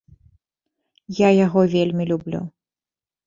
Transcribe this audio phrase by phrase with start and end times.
[1.17, 2.41] Я яго вельмі люблю.